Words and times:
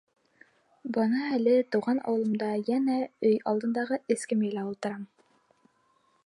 Бына 0.95 1.27
әле 1.35 1.53
тыуған 1.75 2.01
ауылымда 2.11 2.47
йәнә 2.63 2.97
өй 3.31 3.37
алдындағы 3.53 4.01
эскәмйәлә 4.17 4.65
ултырам. 4.71 5.07